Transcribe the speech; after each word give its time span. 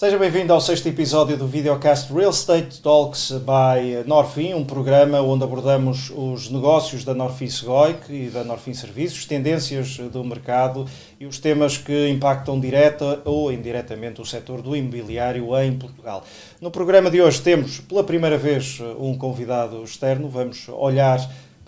Seja 0.00 0.16
bem-vindo 0.16 0.50
ao 0.50 0.62
sexto 0.62 0.88
episódio 0.88 1.36
do 1.36 1.46
videocast 1.46 2.10
Real 2.10 2.30
Estate 2.30 2.80
Talks 2.80 3.32
by 3.32 4.08
Norfin, 4.08 4.54
um 4.54 4.64
programa 4.64 5.20
onde 5.20 5.44
abordamos 5.44 6.10
os 6.16 6.48
negócios 6.48 7.04
da 7.04 7.12
Norfin 7.12 7.50
Segoic 7.50 8.10
e 8.10 8.30
da 8.30 8.42
Norfin 8.42 8.72
Serviços, 8.72 9.26
tendências 9.26 9.98
do 9.98 10.24
mercado 10.24 10.86
e 11.20 11.26
os 11.26 11.38
temas 11.38 11.76
que 11.76 12.08
impactam 12.08 12.58
direta 12.58 13.20
ou 13.26 13.52
indiretamente 13.52 14.22
o 14.22 14.24
setor 14.24 14.62
do 14.62 14.74
imobiliário 14.74 15.54
em 15.58 15.76
Portugal. 15.76 16.24
No 16.62 16.70
programa 16.70 17.10
de 17.10 17.20
hoje 17.20 17.42
temos 17.42 17.80
pela 17.80 18.02
primeira 18.02 18.38
vez 18.38 18.78
um 18.98 19.18
convidado 19.18 19.84
externo, 19.84 20.30
vamos 20.30 20.66
olhar 20.70 21.20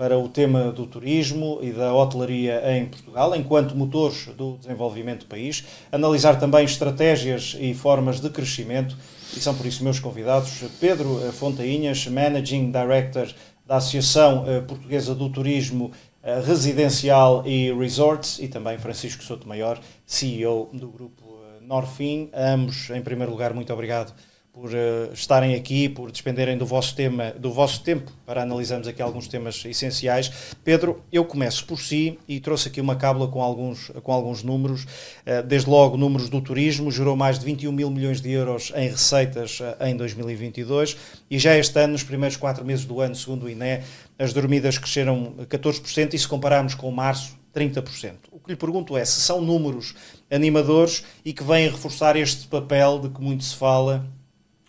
para 0.02 0.19
o 0.19 0.29
tema 0.29 0.73
do 0.73 0.84
turismo 0.84 1.61
e 1.62 1.70
da 1.70 1.95
hotelaria 1.95 2.60
em 2.77 2.87
Portugal, 2.87 3.37
enquanto 3.37 3.77
motores 3.77 4.27
do 4.37 4.56
desenvolvimento 4.56 5.20
do 5.20 5.27
país, 5.27 5.65
analisar 5.93 6.41
também 6.41 6.65
estratégias 6.65 7.56
e 7.60 7.73
formas 7.73 8.19
de 8.19 8.29
crescimento, 8.29 8.96
e 9.37 9.38
são 9.38 9.55
por 9.55 9.65
isso 9.65 9.84
meus 9.84 10.01
convidados 10.01 10.65
Pedro 10.80 11.20
Fontainhas, 11.34 12.05
Managing 12.09 12.73
Director 12.73 13.33
da 13.65 13.77
Associação 13.77 14.45
eh, 14.45 14.60
Portuguesa 14.62 15.15
do 15.15 15.29
Turismo 15.29 15.93
eh, 16.21 16.43
Residencial 16.45 17.46
e 17.46 17.73
Resorts, 17.73 18.41
e 18.41 18.48
também 18.48 18.79
Francisco 18.79 19.23
Sotomayor, 19.23 19.79
CEO 20.05 20.69
do 20.73 20.88
grupo 20.88 21.23
eh, 21.45 21.60
Norfin. 21.65 22.29
Ambos, 22.34 22.90
em 22.90 23.02
primeiro 23.02 23.30
lugar, 23.30 23.55
muito 23.55 23.73
obrigado 23.73 24.12
por 24.53 24.69
uh, 24.69 25.13
estarem 25.15 25.55
aqui, 25.55 25.89
por 25.89 26.13
despenderem 26.13 26.59
do 26.59 26.67
vosso 26.67 26.95
tema, 26.95 27.31
do 27.31 27.51
vosso 27.51 27.83
tempo 27.83 28.13
para 28.27 28.43
analisarmos 28.43 28.87
aqui 28.87 29.01
alguns 29.01 29.27
temas 29.27 29.65
essenciais. 29.65 30.55
Pedro, 30.63 31.03
eu 31.11 31.25
começo 31.25 31.65
por 31.65 31.79
si 31.79 32.19
e 32.29 32.39
trouxe 32.39 32.69
aqui 32.69 32.79
uma 32.79 32.95
cábula 32.95 33.29
com 33.29 33.43
alguns, 33.43 33.91
com 34.03 34.13
alguns 34.13 34.43
números. 34.43 34.85
Uh, 34.85 35.43
desde 35.47 35.71
logo, 35.71 35.97
números 35.97 36.29
do 36.29 36.41
turismo, 36.41 36.91
gerou 36.91 37.17
mais 37.17 37.39
de 37.39 37.47
21 37.47 37.73
mil 37.73 37.91
milhões 37.91 38.21
de 38.21 38.30
euros 38.30 38.73
em 38.77 38.89
receitas 38.91 39.59
uh, 39.61 39.85
em 39.87 39.97
2022 39.97 40.99
e 41.30 41.39
já 41.39 41.57
este 41.57 41.79
ano, 41.79 41.95
nos 41.95 42.03
primeiros 42.03 42.37
quatro 42.37 42.63
meses 42.63 42.85
do 42.85 43.01
ano, 43.01 43.15
segundo 43.15 43.45
o 43.45 43.51
INE, 43.51 43.80
as 44.19 44.35
dormidas 44.35 44.77
cresceram 44.77 45.35
14% 45.49 46.13
e 46.13 46.19
se 46.19 46.29
compararmos 46.29 46.75
com 46.75 46.91
março, 46.91 47.39
30%. 47.55 48.15
O 48.30 48.39
que 48.39 48.51
lhe 48.51 48.57
pergunto 48.57 48.97
é 48.97 49.05
se 49.05 49.21
são 49.21 49.41
números 49.41 49.95
animadores 50.30 51.05
e 51.25 51.33
que 51.33 51.43
vêm 51.43 51.69
reforçar 51.71 52.17
este 52.17 52.47
papel 52.49 52.99
de 52.99 53.09
que 53.09 53.21
muito 53.21 53.45
se 53.45 53.57
fala 53.57 54.07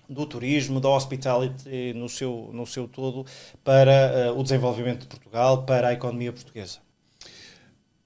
do 0.10 0.26
turismo, 0.26 0.80
da 0.80 0.90
hospitality 0.90 1.94
no 1.94 2.10
seu, 2.10 2.50
no 2.54 2.66
seu 2.66 2.88
todo, 2.88 3.26
para 3.64 4.32
uh, 4.32 4.40
o 4.40 4.44
desenvolvimento 4.44 5.02
de 5.02 5.08
Portugal, 5.08 5.64
para 5.64 5.90
a 5.90 5.94
economia 5.94 6.32
portuguesa. 6.32 6.80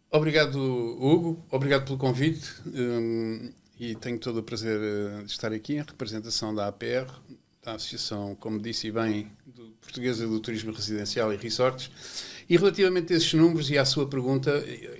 Obrigado, 0.09 0.57
Hugo. 0.57 1.45
Obrigado 1.51 1.85
pelo 1.85 1.97
convite. 1.97 2.49
Um, 2.67 3.51
e 3.79 3.95
tenho 3.95 4.17
todo 4.17 4.37
o 4.37 4.43
prazer 4.43 4.79
eh, 4.81 5.23
de 5.23 5.31
estar 5.31 5.53
aqui 5.53 5.75
em 5.75 5.77
representação 5.77 6.53
da 6.53 6.67
APR, 6.67 7.05
da 7.63 7.73
Associação, 7.73 8.35
como 8.39 8.59
disse 8.59 8.91
bem, 8.91 9.31
do 9.45 9.65
Portuguesa 9.79 10.25
do 10.25 10.39
Turismo 10.39 10.71
Residencial 10.71 11.31
e 11.31 11.37
Resorts. 11.37 11.91
E 12.49 12.57
relativamente 12.57 13.13
a 13.13 13.17
esses 13.17 13.33
números 13.33 13.69
e 13.69 13.77
à 13.77 13.85
sua 13.85 14.07
pergunta, 14.07 14.51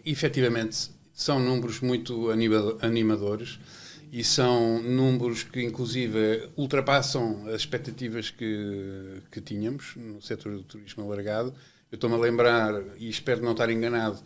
efetivamente 0.06 0.92
são 1.12 1.40
números 1.40 1.80
muito 1.80 2.30
animadores 2.82 3.60
e 4.12 4.24
são 4.24 4.82
números 4.82 5.44
que, 5.44 5.62
inclusive, 5.62 6.50
ultrapassam 6.56 7.46
as 7.48 7.56
expectativas 7.56 8.30
que, 8.30 9.22
que 9.32 9.42
tínhamos 9.42 9.96
no 9.96 10.22
setor 10.22 10.54
do 10.54 10.64
turismo 10.64 11.04
alargado. 11.04 11.54
Eu 11.92 11.96
estou-me 11.96 12.16
a 12.16 12.20
lembrar, 12.20 12.74
e 12.98 13.10
espero 13.10 13.42
não 13.44 13.52
estar 13.52 13.70
enganado, 13.70 14.20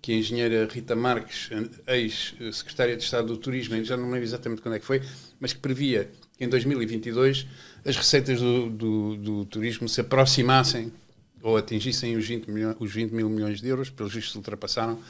que 0.00 0.12
a 0.12 0.16
engenheira 0.16 0.68
Rita 0.70 0.96
Marques, 0.96 1.48
ex-secretária 1.86 2.96
de 2.96 3.04
Estado 3.04 3.28
do 3.28 3.36
Turismo, 3.36 3.82
já 3.84 3.96
não 3.96 4.10
lembro 4.10 4.24
exatamente 4.24 4.60
quando 4.60 4.74
é 4.74 4.80
que 4.80 4.86
foi, 4.86 5.00
mas 5.38 5.52
que 5.52 5.60
previa 5.60 6.10
que 6.36 6.44
em 6.44 6.48
2022 6.48 7.46
as 7.84 7.96
receitas 7.96 8.40
do, 8.40 8.68
do, 8.70 9.16
do 9.16 9.44
turismo 9.44 9.88
se 9.88 10.00
aproximassem 10.00 10.92
ou 11.40 11.56
atingissem 11.56 12.16
os 12.16 12.26
20, 12.26 12.50
milhões, 12.50 12.76
os 12.80 12.92
20 12.92 13.12
mil 13.12 13.28
milhões 13.28 13.60
de 13.60 13.68
euros, 13.68 13.90
pelos 13.90 14.12
vistos 14.12 14.34
ultrapassaram, 14.34 15.00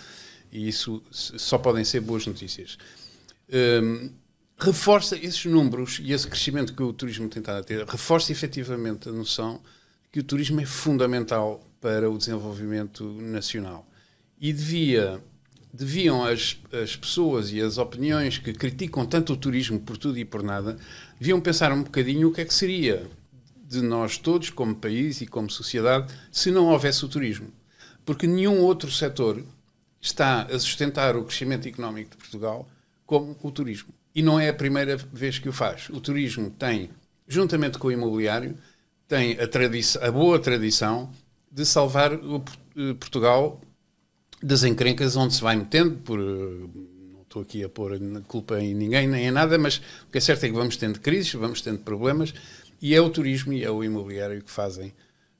e 0.50 0.68
isso 0.68 1.02
só 1.10 1.56
podem 1.56 1.84
ser 1.84 2.00
boas 2.00 2.26
notícias 2.26 2.76
um, 3.52 4.10
reforça 4.58 5.16
esses 5.16 5.44
números 5.44 6.00
e 6.02 6.12
esse 6.12 6.26
crescimento 6.26 6.74
que 6.74 6.82
o 6.82 6.92
turismo 6.92 7.28
tem 7.28 7.40
estado 7.40 7.58
a 7.58 7.64
ter, 7.64 7.84
reforça 7.84 8.32
efetivamente 8.32 9.08
a 9.08 9.12
noção 9.12 9.60
que 10.10 10.20
o 10.20 10.22
turismo 10.22 10.60
é 10.60 10.66
fundamental 10.66 11.64
para 11.80 12.08
o 12.10 12.16
desenvolvimento 12.16 13.04
nacional. 13.20 13.86
E 14.40 14.52
devia, 14.52 15.20
deviam 15.72 16.24
as, 16.24 16.58
as 16.72 16.94
pessoas 16.94 17.50
e 17.50 17.60
as 17.60 17.78
opiniões 17.78 18.38
que 18.38 18.52
criticam 18.52 19.06
tanto 19.06 19.32
o 19.32 19.36
turismo 19.36 19.80
por 19.80 19.96
tudo 19.96 20.18
e 20.18 20.24
por 20.24 20.42
nada, 20.42 20.76
deviam 21.18 21.40
pensar 21.40 21.72
um 21.72 21.82
bocadinho 21.82 22.28
o 22.28 22.32
que 22.32 22.42
é 22.42 22.44
que 22.44 22.54
seria 22.54 23.08
de 23.66 23.80
nós 23.80 24.18
todos, 24.18 24.50
como 24.50 24.74
país 24.74 25.22
e 25.22 25.26
como 25.26 25.50
sociedade, 25.50 26.12
se 26.30 26.50
não 26.50 26.66
houvesse 26.66 27.04
o 27.04 27.08
turismo. 27.08 27.48
Porque 28.04 28.26
nenhum 28.26 28.60
outro 28.60 28.90
setor 28.90 29.42
está 30.00 30.42
a 30.42 30.58
sustentar 30.58 31.16
o 31.16 31.24
crescimento 31.24 31.66
económico 31.66 32.10
de 32.10 32.16
Portugal 32.18 32.68
como 33.12 33.36
o 33.42 33.50
turismo. 33.50 33.92
E 34.14 34.22
não 34.22 34.40
é 34.40 34.48
a 34.48 34.54
primeira 34.54 34.96
vez 34.96 35.38
que 35.38 35.46
o 35.46 35.52
faz. 35.52 35.90
O 35.90 36.00
turismo 36.00 36.50
tem, 36.50 36.88
juntamente 37.28 37.76
com 37.76 37.88
o 37.88 37.92
imobiliário, 37.92 38.56
tem 39.06 39.36
a, 39.38 40.06
a 40.06 40.10
boa 40.10 40.38
tradição 40.38 41.12
de 41.50 41.66
salvar 41.66 42.14
o, 42.14 42.42
eh, 42.74 42.94
Portugal 42.94 43.60
das 44.42 44.64
encrencas 44.64 45.14
onde 45.14 45.34
se 45.34 45.42
vai 45.42 45.54
metendo, 45.56 45.96
por, 45.98 46.18
eh, 46.18 46.22
não 47.12 47.20
estou 47.20 47.42
aqui 47.42 47.62
a 47.62 47.68
pôr 47.68 47.98
culpa 48.26 48.58
em 48.58 48.72
ninguém 48.72 49.06
nem 49.06 49.26
em 49.26 49.30
nada, 49.30 49.58
mas 49.58 49.76
o 50.08 50.10
que 50.10 50.16
é 50.16 50.20
certo 50.20 50.44
é 50.44 50.48
que 50.48 50.54
vamos 50.54 50.78
tendo 50.78 50.98
crises, 50.98 51.34
vamos 51.34 51.60
tendo 51.60 51.80
problemas, 51.80 52.32
e 52.80 52.94
é 52.94 53.00
o 53.00 53.10
turismo 53.10 53.52
e 53.52 53.62
é 53.62 53.70
o 53.70 53.84
imobiliário 53.84 54.40
que 54.42 54.50
fazem 54.50 54.94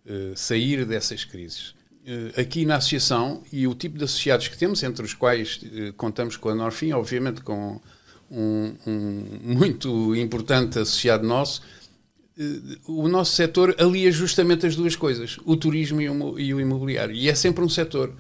uh, 0.05 0.37
sair 0.37 0.85
dessas 0.85 1.25
crises. 1.25 1.75
Eh, 2.05 2.41
aqui 2.41 2.65
na 2.65 2.77
associação 2.77 3.45
e 3.53 3.65
o 3.67 3.75
tipo 3.77 3.97
de 3.97 4.05
associados 4.05 4.49
que 4.49 4.59
temos, 4.59 4.83
entre 4.83 5.05
os 5.05 5.15
quais 5.15 5.61
eh, 5.73 5.93
contamos 5.97 6.37
com 6.37 6.49
a 6.49 6.55
Norfin, 6.55 6.93
obviamente 6.93 7.43
com 7.43 7.81
um, 8.29 8.75
um 8.85 9.25
muito 9.45 10.15
importante 10.17 10.81
associado 10.81 11.25
nosso, 11.25 11.63
eh, 12.37 12.43
o 12.89 13.07
nosso 13.07 13.37
setor 13.37 13.77
alia 13.79 14.11
justamente 14.11 14.67
as 14.67 14.75
duas 14.75 14.97
coisas, 14.97 15.39
o 15.45 15.57
turismo 15.57 16.01
e 16.01 16.09
o, 16.53 16.61
imobiliário. 16.61 17.15
E 17.15 17.29
é 17.29 17.35
sempre 17.37 17.63
um 17.65 17.69
setor 17.69 18.13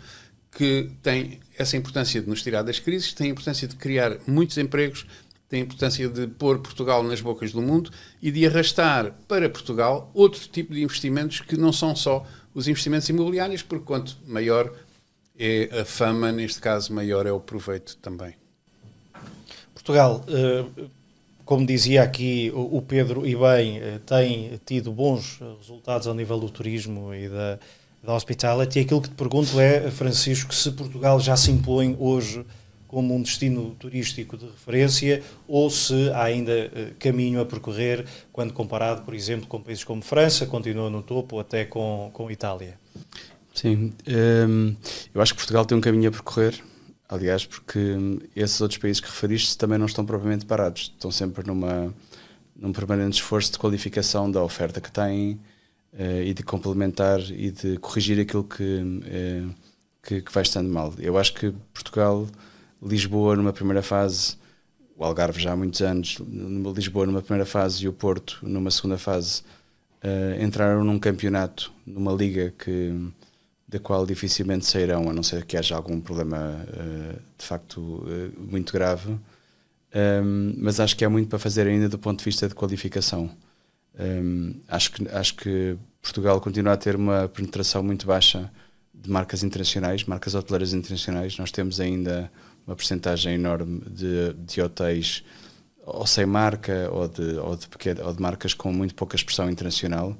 que 0.56 0.88
tem 1.02 1.40
essa 1.58 1.76
importância 1.76 2.20
de 2.20 2.28
nos 2.28 2.40
tirar 2.40 2.62
das 2.62 2.78
crises, 2.78 3.12
tem 3.12 3.28
a 3.28 3.30
importância 3.30 3.66
de 3.66 3.74
criar 3.74 4.16
muitos 4.28 4.58
empregos, 4.58 5.06
tem 5.48 5.60
a 5.60 5.64
importância 5.64 6.08
de 6.08 6.28
pôr 6.28 6.60
Portugal 6.60 7.02
nas 7.02 7.20
bocas 7.20 7.50
do 7.50 7.60
mundo 7.60 7.90
e 8.22 8.30
de 8.30 8.46
arrastar 8.46 9.12
para 9.26 9.50
Portugal 9.50 10.08
outro 10.14 10.40
tipo 10.48 10.72
de 10.72 10.82
investimentos 10.82 11.40
que 11.40 11.56
não 11.56 11.72
são 11.72 11.96
só 11.96 12.24
os 12.54 12.68
investimentos 12.68 13.08
imobiliários, 13.08 13.62
porque 13.62 13.84
quanto 13.84 14.16
maior 14.26 14.72
é 15.38 15.80
a 15.80 15.84
fama, 15.84 16.30
neste 16.30 16.60
caso, 16.60 16.92
maior 16.92 17.26
é 17.26 17.32
o 17.32 17.40
proveito 17.40 17.96
também. 17.96 18.34
Portugal, 19.74 20.24
eh, 20.28 20.64
como 21.44 21.66
dizia 21.66 22.02
aqui 22.02 22.52
o 22.54 22.80
Pedro, 22.82 23.26
e 23.26 23.34
bem, 23.34 23.78
eh, 23.78 23.98
tem 24.06 24.60
tido 24.64 24.92
bons 24.92 25.40
resultados 25.58 26.06
ao 26.06 26.14
nível 26.14 26.38
do 26.38 26.48
turismo 26.48 27.12
e 27.12 27.28
da, 27.28 27.58
da 28.02 28.14
hospitality. 28.14 28.80
Aquilo 28.80 29.02
que 29.02 29.08
te 29.08 29.14
pergunto 29.14 29.58
é, 29.58 29.90
Francisco, 29.90 30.54
se 30.54 30.70
Portugal 30.72 31.18
já 31.18 31.36
se 31.36 31.50
impõe 31.50 31.96
hoje 31.98 32.44
como 32.92 33.16
um 33.16 33.22
destino 33.22 33.74
turístico 33.78 34.36
de 34.36 34.44
referência 34.44 35.22
ou 35.48 35.70
se 35.70 36.10
há 36.10 36.24
ainda 36.24 36.52
eh, 36.52 36.92
caminho 36.98 37.40
a 37.40 37.46
percorrer 37.46 38.04
quando 38.30 38.52
comparado, 38.52 39.00
por 39.00 39.14
exemplo, 39.14 39.46
com 39.46 39.62
países 39.62 39.82
como 39.82 40.02
França, 40.02 40.44
continua 40.44 40.90
no 40.90 41.02
topo, 41.02 41.40
até 41.40 41.64
com, 41.64 42.10
com 42.12 42.30
Itália? 42.30 42.78
Sim, 43.54 43.94
hum, 44.46 44.76
eu 45.14 45.22
acho 45.22 45.32
que 45.32 45.38
Portugal 45.38 45.64
tem 45.64 45.76
um 45.76 45.80
caminho 45.80 46.10
a 46.10 46.12
percorrer, 46.12 46.62
aliás, 47.08 47.46
porque 47.46 47.78
hum, 47.78 48.18
esses 48.36 48.60
outros 48.60 48.76
países 48.76 49.00
que 49.00 49.08
referiste 49.08 49.56
também 49.56 49.78
não 49.78 49.86
estão 49.86 50.04
propriamente 50.04 50.44
parados, 50.44 50.92
estão 50.94 51.10
sempre 51.10 51.46
numa, 51.46 51.94
num 52.54 52.74
permanente 52.74 53.14
esforço 53.14 53.52
de 53.52 53.58
qualificação 53.58 54.30
da 54.30 54.42
oferta 54.44 54.82
que 54.82 54.92
têm 54.92 55.40
uh, 55.94 56.22
e 56.22 56.34
de 56.34 56.42
complementar 56.42 57.20
e 57.20 57.50
de 57.50 57.78
corrigir 57.78 58.20
aquilo 58.20 58.44
que, 58.44 58.62
uh, 58.62 59.54
que, 60.02 60.20
que 60.20 60.30
vai 60.30 60.42
estando 60.42 60.68
mal. 60.68 60.92
Eu 60.98 61.16
acho 61.16 61.32
que 61.32 61.54
Portugal 61.72 62.28
Lisboa 62.82 63.36
numa 63.36 63.52
primeira 63.52 63.82
fase, 63.82 64.36
o 64.96 65.04
Algarve 65.04 65.40
já 65.40 65.52
há 65.52 65.56
muitos 65.56 65.80
anos, 65.80 66.18
Lisboa 66.74 67.06
numa 67.06 67.22
primeira 67.22 67.46
fase 67.46 67.84
e 67.84 67.88
o 67.88 67.92
Porto 67.92 68.38
numa 68.42 68.70
segunda 68.70 68.98
fase 68.98 69.42
uh, 70.02 70.42
entraram 70.42 70.82
num 70.84 70.98
campeonato, 70.98 71.72
numa 71.86 72.12
liga 72.12 72.52
que 72.58 72.92
da 73.68 73.78
qual 73.78 74.04
dificilmente 74.04 74.66
sairão, 74.66 75.08
a 75.08 75.14
não 75.14 75.22
ser 75.22 75.46
que 75.46 75.56
haja 75.56 75.74
algum 75.74 75.98
problema 75.98 76.62
uh, 76.68 77.18
de 77.38 77.44
facto 77.44 77.78
uh, 77.78 78.32
muito 78.38 78.70
grave. 78.72 79.16
Um, 79.94 80.54
mas 80.58 80.80
acho 80.80 80.96
que 80.96 81.04
há 81.04 81.10
muito 81.10 81.28
para 81.28 81.38
fazer 81.38 81.66
ainda 81.66 81.88
do 81.88 81.98
ponto 81.98 82.18
de 82.18 82.24
vista 82.24 82.48
de 82.48 82.54
qualificação. 82.54 83.30
Um, 83.98 84.54
acho, 84.68 84.92
que, 84.92 85.08
acho 85.08 85.34
que 85.36 85.76
Portugal 86.02 86.40
continua 86.40 86.74
a 86.74 86.76
ter 86.76 86.96
uma 86.96 87.28
penetração 87.28 87.82
muito 87.82 88.06
baixa 88.06 88.50
de 88.94 89.10
marcas 89.10 89.42
internacionais, 89.42 90.04
marcas 90.04 90.34
hoteleiras 90.34 90.72
internacionais. 90.74 91.38
Nós 91.38 91.50
temos 91.50 91.80
ainda 91.80 92.30
uma 92.66 92.76
porcentagem 92.76 93.34
enorme 93.34 93.80
de, 93.90 94.32
de 94.34 94.60
hotéis 94.60 95.24
ou 95.84 96.06
sem 96.06 96.24
marca 96.26 96.88
ou 96.92 97.08
de, 97.08 97.36
ou 97.38 97.56
de, 97.56 97.68
pequena, 97.68 98.04
ou 98.04 98.12
de 98.12 98.20
marcas 98.20 98.54
com 98.54 98.72
muito 98.72 98.94
pouca 98.94 99.16
expressão 99.16 99.50
internacional. 99.50 100.10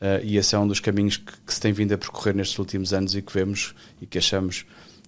Uh, 0.00 0.24
e 0.24 0.36
esse 0.36 0.54
é 0.54 0.58
um 0.58 0.66
dos 0.66 0.80
caminhos 0.80 1.16
que, 1.16 1.32
que, 1.46 1.54
se 1.54 1.60
tem 1.60 1.72
vindo 1.72 1.92
a 1.92 1.98
percorrer 1.98 2.34
nestes 2.34 2.58
últimos 2.58 2.92
anos 2.92 3.14
e 3.14 3.22
que 3.22 3.32
vemos 3.32 3.74
e 4.00 4.06
que 4.06 4.18
achamos 4.18 4.66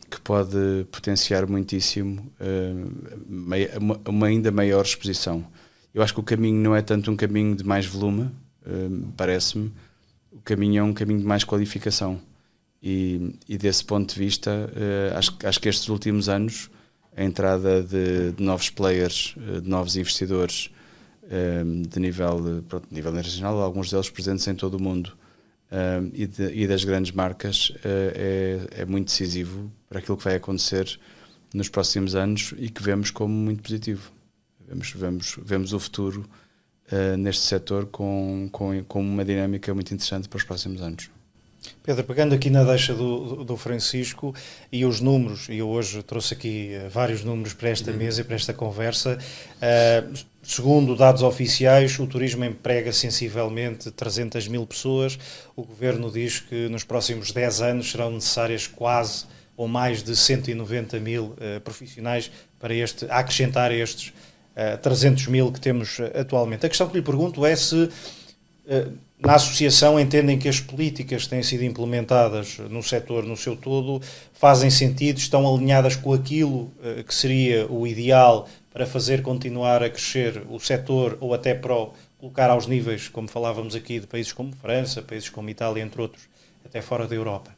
que 0.08 0.20
pode 0.20 0.86
potenciar 0.92 1.48
muitíssimo 1.48 2.30
uh, 2.40 3.14
uma, 3.28 4.00
uma, 4.06 4.26
ainda 4.26 4.52
maior 4.52 4.84
exposição. 4.84 5.44
Eu 5.92 6.02
acho 6.02 6.14
que 6.14 6.20
o 6.20 6.22
caminho 6.22 6.60
não 6.60 6.76
é 6.76 6.82
tanto 6.82 7.10
um 7.10 7.16
caminho 7.16 7.56
de 7.56 7.64
mais 7.64 7.86
volume, 7.86 8.22
uh, 8.66 9.12
parece-me, 9.16 9.72
o 10.30 10.40
caminho 10.40 10.80
é 10.80 10.82
um 10.82 10.92
caminho 10.92 11.20
de 11.20 11.26
mais 11.26 11.42
qualificação. 11.42 12.20
E, 12.86 13.34
e 13.48 13.56
desse 13.56 13.82
ponto 13.82 14.12
de 14.12 14.20
vista, 14.20 14.70
acho, 15.16 15.34
acho 15.42 15.58
que 15.58 15.70
estes 15.70 15.88
últimos 15.88 16.28
anos 16.28 16.68
a 17.16 17.22
entrada 17.22 17.82
de, 17.82 18.32
de 18.32 18.42
novos 18.42 18.70
players, 18.70 19.34
eh, 19.38 19.60
de 19.60 19.68
novos 19.68 19.96
investidores 19.96 20.70
ehm, 21.30 21.82
de 21.82 22.00
nível, 22.00 22.64
pronto, 22.68 22.88
nível 22.90 23.12
internacional, 23.12 23.60
alguns 23.60 23.90
deles 23.90 24.10
presentes 24.10 24.46
em 24.48 24.54
todo 24.54 24.74
o 24.74 24.82
mundo, 24.82 25.16
ehm, 25.70 26.10
e, 26.12 26.26
de, 26.26 26.52
e, 26.52 26.66
das 26.66 26.84
grandes 26.84 27.12
marcas, 27.12 27.72
eh, 27.84 28.68
é, 28.74 28.82
é, 28.82 28.84
muito 28.84 29.06
decisivo 29.06 29.70
para 29.88 30.00
aquilo 30.00 30.16
que 30.16 30.24
vai 30.24 30.34
acontecer 30.34 30.98
nos 31.52 31.68
próximos 31.68 32.16
anos 32.16 32.52
e 32.58 32.68
que 32.68 32.82
vemos 32.82 33.10
como 33.10 33.32
muito 33.32 33.62
positivo. 33.62 34.12
Vemos, 34.66 34.90
vemos, 34.90 35.36
vemos 35.40 35.72
o 35.72 35.78
futuro 35.78 36.28
uh, 36.90 37.16
neste 37.18 37.42
setor 37.42 37.86
com, 37.86 38.48
com, 38.50 38.82
com 38.84 39.00
uma 39.00 39.24
dinâmica 39.24 39.72
muito 39.74 39.92
interessante 39.92 40.26
para 40.26 40.38
os 40.38 40.42
próximos 40.42 40.80
anos. 40.80 41.10
Pedro, 41.82 42.02
pegando 42.04 42.34
aqui 42.34 42.48
na 42.48 42.64
deixa 42.64 42.94
do, 42.94 43.44
do 43.44 43.56
Francisco 43.58 44.34
e 44.72 44.86
os 44.86 45.00
números, 45.00 45.48
e 45.50 45.58
eu 45.58 45.68
hoje 45.68 46.02
trouxe 46.02 46.32
aqui 46.32 46.70
eh, 46.72 46.88
vários 46.88 47.22
números 47.22 47.52
para 47.52 47.68
esta 47.68 47.90
uhum. 47.90 47.96
mesa 47.98 48.22
e 48.22 48.24
para 48.24 48.36
esta 48.36 48.54
conversa, 48.54 49.18
uh, 49.18 50.18
segundo 50.42 50.96
dados 50.96 51.22
oficiais, 51.22 51.98
o 51.98 52.06
turismo 52.06 52.42
emprega 52.42 52.90
sensivelmente 52.90 53.90
300 53.90 54.48
mil 54.48 54.66
pessoas. 54.66 55.18
O 55.54 55.62
governo 55.62 56.10
diz 56.10 56.40
que 56.40 56.68
nos 56.68 56.84
próximos 56.84 57.32
10 57.32 57.60
anos 57.60 57.90
serão 57.90 58.10
necessárias 58.10 58.66
quase 58.66 59.26
ou 59.54 59.68
mais 59.68 60.02
de 60.02 60.16
190 60.16 60.98
mil 61.00 61.24
uh, 61.24 61.60
profissionais 61.62 62.30
para 62.58 62.74
este, 62.74 63.04
acrescentar 63.10 63.70
estes 63.70 64.08
uh, 64.56 64.78
300 64.78 65.26
mil 65.26 65.52
que 65.52 65.60
temos 65.60 65.98
atualmente. 66.18 66.64
A 66.64 66.68
questão 66.70 66.88
que 66.88 66.96
lhe 66.96 67.02
pergunto 67.02 67.44
é 67.44 67.54
se 67.54 67.90
na 69.18 69.34
associação 69.34 69.98
entendem 69.98 70.38
que 70.38 70.48
as 70.48 70.60
políticas 70.60 71.24
que 71.24 71.30
têm 71.30 71.42
sido 71.42 71.64
implementadas 71.64 72.58
no 72.58 72.82
setor 72.82 73.24
no 73.24 73.36
seu 73.36 73.56
todo 73.56 74.02
fazem 74.32 74.70
sentido, 74.70 75.18
estão 75.18 75.52
alinhadas 75.52 75.96
com 75.96 76.12
aquilo 76.12 76.70
eh, 76.82 77.02
que 77.02 77.14
seria 77.14 77.66
o 77.70 77.86
ideal 77.86 78.48
para 78.72 78.86
fazer 78.86 79.22
continuar 79.22 79.82
a 79.82 79.88
crescer 79.88 80.42
o 80.50 80.58
setor 80.58 81.16
ou 81.20 81.32
até 81.32 81.54
para 81.54 81.74
colocar 82.18 82.50
aos 82.50 82.66
níveis, 82.66 83.08
como 83.08 83.28
falávamos 83.28 83.74
aqui, 83.74 84.00
de 84.00 84.06
países 84.06 84.32
como 84.32 84.54
França, 84.56 85.00
países 85.00 85.28
como 85.28 85.48
Itália, 85.48 85.82
entre 85.82 86.02
outros, 86.02 86.24
até 86.64 86.82
fora 86.82 87.06
da 87.06 87.14
Europa? 87.14 87.54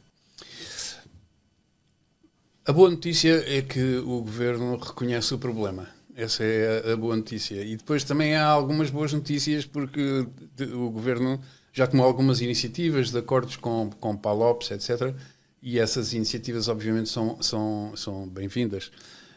A 2.65 2.71
boa 2.71 2.89
notícia 2.89 3.43
é 3.47 3.61
que 3.61 3.95
o 3.97 4.21
governo 4.21 4.77
reconhece 4.77 5.33
o 5.33 5.39
problema. 5.39 5.96
Essa 6.17 6.43
é 6.43 6.93
a, 6.93 6.97
boa 6.97 7.15
notícia. 7.15 7.61
E 7.61 7.77
depois 7.77 8.03
também 8.03 8.35
há 8.35 8.43
algumas 8.43 8.89
boas 8.89 9.13
notícias, 9.13 9.67
porque 9.67 10.25
o 10.73 10.89
governo 10.89 11.39
já 11.71 11.85
tomou 11.85 12.07
algumas 12.07 12.41
iniciativas 12.41 13.11
de 13.11 13.19
acordos 13.19 13.55
com, 13.55 13.91
com 13.99 14.17
PALOPS, 14.17 14.71
etc. 14.71 15.13
E 15.61 15.77
essas 15.77 16.13
iniciativas, 16.13 16.67
obviamente, 16.69 17.07
são, 17.07 17.39
são, 17.39 17.93
são 17.95 18.27
bem-vindas. 18.27 18.91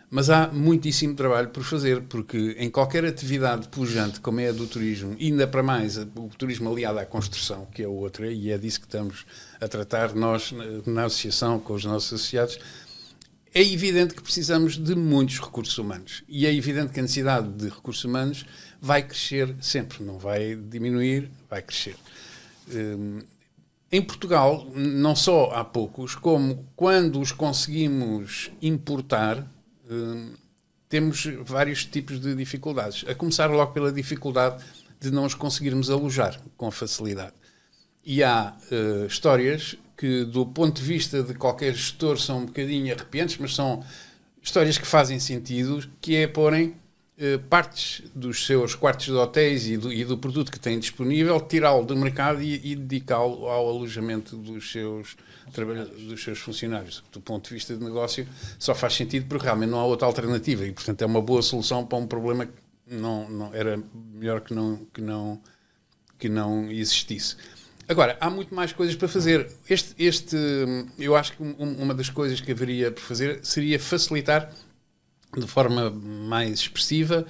Mas 0.09 0.31
há 0.31 0.49
muitíssimo 0.49 1.15
trabalho 1.15 1.50
por 1.50 1.62
fazer, 1.65 2.00
porque 2.05 2.56
em 2.59 2.71
qualquer 2.71 3.05
atividade 3.05 3.69
pujante, 3.69 4.19
como 4.19 4.41
é 4.41 4.49
a 4.49 4.53
do 4.53 4.67
turismo, 4.67 5.15
ainda 5.21 5.47
para 5.47 5.62
mais 5.62 5.99
o 5.99 6.31
turismo 6.37 6.73
aliado 6.73 6.99
à 6.99 7.05
construção, 7.05 7.67
que 7.67 7.83
é 7.83 7.87
outra, 7.87 8.33
e 8.33 8.50
é 8.50 8.56
disso 8.56 8.81
que 8.81 8.87
estamos 8.87 9.26
a 9.61 9.69
tratar 9.69 10.15
nós 10.15 10.50
na 10.87 11.05
associação, 11.05 11.61
com 11.61 11.75
os 11.75 11.85
nossos 11.85 12.15
associados, 12.15 12.59
é 13.52 13.62
evidente 13.62 14.14
que 14.14 14.23
precisamos 14.23 14.76
de 14.76 14.94
muitos 14.94 15.41
recursos 15.41 15.76
humanos. 15.76 16.23
E 16.29 16.47
é 16.47 16.55
evidente 16.55 16.93
que 16.93 17.00
a 17.00 17.02
necessidade 17.02 17.49
de 17.49 17.69
recursos 17.69 18.05
humanos 18.05 18.47
vai 18.81 19.02
crescer 19.02 19.55
sempre, 19.61 20.05
não 20.05 20.19
vai 20.19 20.55
diminuir, 20.55 21.31
vai 21.49 21.61
crescer. 21.61 21.97
Hum, 22.73 23.20
em 23.93 24.00
Portugal, 24.00 24.70
não 24.75 25.17
só 25.17 25.50
há 25.50 25.64
poucos, 25.64 26.14
como 26.14 26.64
quando 26.76 27.20
os 27.20 27.32
conseguimos 27.32 28.52
importar, 28.62 29.44
hum, 29.91 30.32
temos 30.88 31.26
vários 31.44 31.85
tipos 31.85 32.20
de 32.20 32.37
dificuldades. 32.37 33.05
A 33.08 33.14
começar 33.14 33.50
logo 33.50 33.73
pela 33.73 33.91
dificuldade 33.91 34.64
de 35.00 35.11
não 35.11 35.25
os 35.25 35.35
conseguirmos 35.35 35.91
alojar 35.91 36.41
com 36.56 36.70
facilidade. 36.70 37.35
E 38.05 38.23
há 38.23 38.56
uh, 38.70 39.06
histórias 39.06 39.76
que, 40.00 40.25
do 40.25 40.47
ponto 40.47 40.81
de 40.81 40.82
vista 40.82 41.23
de 41.23 41.35
qualquer 41.35 41.75
gestor, 41.75 42.19
são 42.19 42.38
um 42.38 42.47
bocadinho 42.47 42.91
arrepiantes, 42.94 43.37
mas 43.37 43.55
são 43.55 43.85
histórias 44.41 44.79
que 44.79 44.87
fazem 44.87 45.20
sentido, 45.20 45.87
que 46.00 46.17
é 46.17 46.26
porem 46.26 46.75
eh, 47.19 47.37
partes 47.37 48.02
dos 48.14 48.47
seus 48.47 48.75
quartos 48.75 49.05
de 49.05 49.12
hotéis 49.12 49.67
e 49.67 49.76
do, 49.76 49.93
e 49.93 50.02
do 50.02 50.17
produto 50.17 50.50
que 50.50 50.58
têm 50.58 50.79
disponível, 50.79 51.38
tirá-lo 51.38 51.85
do 51.85 51.94
mercado 51.94 52.41
e, 52.41 52.73
e 52.73 52.75
dedicá-lo 52.75 53.47
ao 53.47 53.69
alojamento 53.69 54.38
dos 54.38 54.73
seus 54.73 55.19
dos 56.08 56.23
seus 56.23 56.38
funcionários. 56.38 57.05
Do 57.12 57.20
ponto 57.20 57.49
de 57.49 57.55
vista 57.55 57.76
de 57.76 57.85
negócio, 57.85 58.26
só 58.58 58.75
faz 58.75 58.94
sentido 58.94 59.26
porque 59.26 59.44
realmente 59.44 59.69
não 59.69 59.81
há 59.81 59.85
outra 59.85 60.06
alternativa 60.06 60.64
e, 60.64 60.73
portanto, 60.73 61.02
é 61.02 61.06
uma 61.06 61.20
boa 61.20 61.43
solução 61.43 61.85
para 61.85 61.99
um 61.99 62.06
problema 62.06 62.47
que 62.47 62.52
não, 62.87 63.29
não 63.29 63.55
era 63.55 63.79
melhor 64.14 64.41
que 64.41 64.55
não, 64.55 64.87
que 64.94 65.02
não, 65.02 65.43
que 66.19 66.29
não 66.31 66.70
existisse. 66.70 67.37
Agora, 67.90 68.16
há 68.20 68.31
muito 68.31 68.54
mais 68.54 68.72
coisas 68.72 68.94
para 68.94 69.08
fazer. 69.08 69.50
Este, 69.69 69.96
este, 69.98 70.37
eu 70.96 71.16
acho 71.16 71.32
que 71.32 71.42
uma 71.42 71.92
das 71.92 72.08
coisas 72.08 72.40
que 72.40 72.52
haveria 72.52 72.92
para 72.92 73.02
fazer 73.02 73.40
seria 73.42 73.81
facilitar 73.81 74.48
de 75.37 75.44
forma 75.44 75.90
mais 75.90 76.61
expressiva 76.61 77.26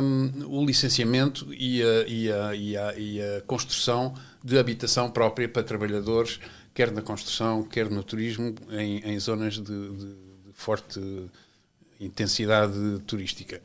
um, 0.00 0.60
o 0.60 0.64
licenciamento 0.64 1.52
e 1.52 1.82
a, 1.82 2.04
e, 2.06 2.30
a, 2.30 2.54
e, 2.54 2.76
a, 2.76 2.94
e 2.96 3.20
a, 3.20 3.40
construção 3.40 4.14
de 4.40 4.56
habitação 4.56 5.10
própria 5.10 5.48
para 5.48 5.64
trabalhadores, 5.64 6.38
quer 6.72 6.92
na 6.92 7.02
construção, 7.02 7.64
quer 7.64 7.90
no 7.90 8.04
turismo, 8.04 8.54
em, 8.70 8.98
em 9.00 9.18
zonas 9.18 9.54
de, 9.54 9.64
de, 9.64 10.06
de 10.06 10.52
forte 10.54 11.00
intensidade 11.98 13.00
turística. 13.04 13.60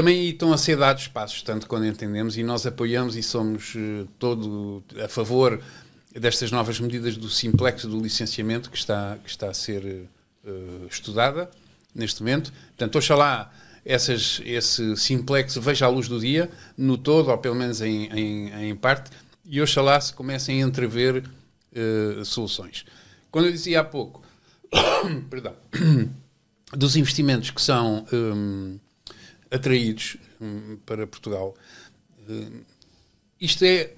Também 0.00 0.30
estão 0.30 0.50
a 0.50 0.56
ser 0.56 0.78
dados 0.78 1.08
passos, 1.08 1.42
tanto 1.42 1.66
quando 1.66 1.84
entendemos, 1.84 2.38
e 2.38 2.42
nós 2.42 2.64
apoiamos 2.64 3.16
e 3.16 3.22
somos 3.22 3.74
uh, 3.74 4.08
todo 4.18 4.82
a 4.98 5.06
favor 5.08 5.60
destas 6.18 6.50
novas 6.50 6.80
medidas 6.80 7.18
do 7.18 7.28
simplex 7.28 7.84
do 7.84 8.00
licenciamento 8.00 8.70
que 8.70 8.78
está, 8.78 9.18
que 9.22 9.28
está 9.28 9.50
a 9.50 9.52
ser 9.52 10.08
uh, 10.42 10.86
estudada 10.90 11.50
neste 11.94 12.22
momento. 12.22 12.50
Portanto, 12.68 12.96
oxalá 12.96 13.52
essas, 13.84 14.40
esse 14.46 14.96
simplex 14.96 15.56
veja 15.56 15.84
a 15.84 15.90
luz 15.90 16.08
do 16.08 16.18
dia, 16.18 16.50
no 16.78 16.96
todo, 16.96 17.30
ou 17.30 17.36
pelo 17.36 17.56
menos 17.56 17.82
em, 17.82 18.06
em, 18.06 18.70
em 18.70 18.74
parte, 18.74 19.10
e 19.44 19.60
oxalá 19.60 20.00
se 20.00 20.14
comecem 20.14 20.62
a 20.62 20.66
entrever 20.66 21.24
uh, 21.76 22.24
soluções. 22.24 22.86
Quando 23.30 23.48
eu 23.48 23.52
dizia 23.52 23.80
há 23.80 23.84
pouco, 23.84 24.22
perdão, 25.28 25.54
dos 26.72 26.96
investimentos 26.96 27.50
que 27.50 27.60
são 27.60 28.06
um, 28.10 28.78
atraídos 29.50 30.16
um, 30.40 30.76
para 30.86 31.06
Portugal. 31.06 31.54
Uh, 32.28 32.64
isto 33.40 33.64
é, 33.64 33.92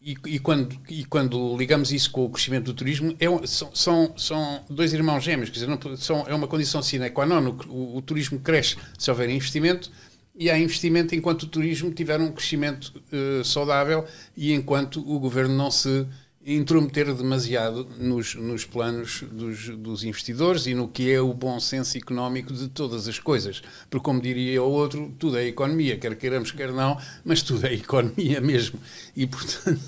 e, 0.00 0.16
e, 0.26 0.38
quando, 0.38 0.78
e 0.88 1.04
quando 1.06 1.56
ligamos 1.56 1.90
isso 1.90 2.10
com 2.10 2.26
o 2.26 2.30
crescimento 2.30 2.66
do 2.66 2.74
turismo, 2.74 3.16
é, 3.18 3.46
são, 3.46 3.74
são, 3.74 4.18
são 4.18 4.64
dois 4.68 4.92
irmãos 4.92 5.24
gêmeos, 5.24 5.48
quer 5.48 5.54
dizer, 5.54 5.66
não, 5.66 5.96
são, 5.96 6.26
é 6.28 6.34
uma 6.34 6.46
condição 6.46 6.82
sine 6.82 7.08
qua 7.10 7.24
non. 7.24 7.56
O, 7.68 7.96
o, 7.96 8.02
turismo 8.02 8.38
cresce 8.38 8.76
se 8.98 9.10
houver 9.10 9.30
investimento, 9.30 9.90
e 10.36 10.50
há 10.50 10.58
investimento 10.58 11.14
enquanto 11.14 11.44
o 11.44 11.46
turismo 11.46 11.90
tiver 11.92 12.20
um 12.20 12.32
crescimento 12.32 12.92
uh, 13.12 13.44
saudável 13.44 14.04
e 14.36 14.52
enquanto 14.52 15.00
o 15.00 15.18
governo 15.18 15.54
não 15.54 15.70
se 15.70 16.06
intrometer 16.46 17.12
demasiado 17.14 17.88
nos, 17.98 18.34
nos 18.34 18.66
planos 18.66 19.24
dos, 19.32 19.68
dos, 19.70 20.04
investidores 20.04 20.66
e 20.66 20.74
no 20.74 20.86
que 20.86 21.10
é 21.10 21.20
o 21.20 21.32
bom 21.32 21.58
senso 21.58 21.96
económico 21.96 22.52
de 22.52 22.68
todas 22.68 23.08
as 23.08 23.18
coisas. 23.18 23.62
Porque, 23.88 24.04
como 24.04 24.20
diria 24.20 24.62
o 24.62 24.70
outro, 24.70 25.14
tudo 25.18 25.38
é 25.38 25.46
economia, 25.46 25.96
quer 25.96 26.14
queiramos, 26.16 26.52
quer 26.52 26.70
não, 26.70 26.98
mas 27.24 27.40
tudo 27.40 27.66
é 27.66 27.72
economia 27.72 28.40
mesmo. 28.42 28.78
E, 29.16 29.26
portanto, 29.26 29.80